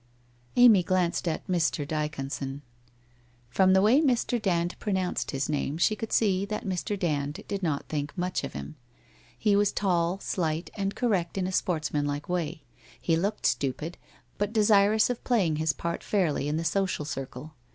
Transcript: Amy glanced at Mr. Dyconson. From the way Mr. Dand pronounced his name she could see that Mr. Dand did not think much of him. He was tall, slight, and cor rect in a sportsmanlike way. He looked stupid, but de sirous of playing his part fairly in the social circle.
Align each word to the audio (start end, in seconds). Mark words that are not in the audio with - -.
Amy 0.55 0.81
glanced 0.81 1.27
at 1.27 1.45
Mr. 1.47 1.87
Dyconson. 1.87 2.63
From 3.51 3.73
the 3.73 3.83
way 3.83 4.01
Mr. 4.01 4.41
Dand 4.41 4.75
pronounced 4.79 5.29
his 5.29 5.47
name 5.47 5.77
she 5.77 5.95
could 5.95 6.11
see 6.11 6.43
that 6.43 6.65
Mr. 6.65 6.97
Dand 6.97 7.43
did 7.47 7.61
not 7.61 7.87
think 7.87 8.17
much 8.17 8.43
of 8.43 8.53
him. 8.53 8.77
He 9.37 9.55
was 9.55 9.71
tall, 9.71 10.17
slight, 10.17 10.71
and 10.73 10.95
cor 10.95 11.09
rect 11.09 11.37
in 11.37 11.45
a 11.45 11.51
sportsmanlike 11.51 12.27
way. 12.27 12.63
He 12.99 13.15
looked 13.15 13.45
stupid, 13.45 13.99
but 14.39 14.51
de 14.53 14.61
sirous 14.63 15.11
of 15.11 15.23
playing 15.23 15.57
his 15.57 15.71
part 15.71 16.03
fairly 16.03 16.47
in 16.47 16.57
the 16.57 16.65
social 16.65 17.05
circle. 17.05 17.53